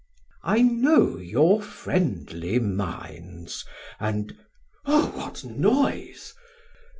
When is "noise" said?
5.43-6.33